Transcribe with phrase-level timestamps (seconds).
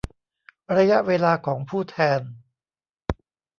[0.77, 2.21] ระยะเวลาของผู้แทน